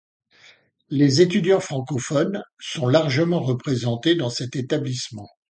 [0.89, 5.29] Les étudiants francophones sont largement représentés dans cet établissement.